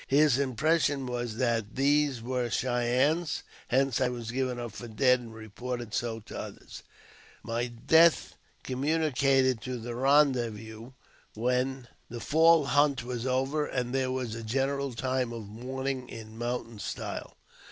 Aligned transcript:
His 0.07 0.39
impression 0.39 1.05
was 1.05 1.35
that 1.37 1.75
these 1.75 2.23
were 2.23 2.49
Cheyennes, 2.49 3.43
hence 3.67 4.01
I 4.01 4.09
was 4.09 4.31
given 4.31 4.57
up 4.57 4.71
for 4.71 4.87
dead 4.87 5.19
and 5.19 5.31
reported 5.31 5.93
so 5.93 6.19
to 6.21 6.39
others. 6.39 6.81
My 7.43 7.67
death 7.67 8.31
was 8.31 8.37
communicated 8.63 9.61
to 9.61 9.77
the 9.77 9.93
rendezvous 9.93 10.93
when 11.35 11.87
the 12.09 12.19
fall 12.19 12.65
hunt 12.65 13.03
was 13.03 13.27
over, 13.27 13.67
and 13.67 13.93
there 13.93 14.09
was 14.11 14.33
a 14.33 14.41
general 14.41 14.91
time 14.95 15.31
of 15.31 15.45
mourn 15.47 15.85
ing 15.85 16.09
in 16.09 16.35
mountain 16.35 16.79
style. 16.79 17.37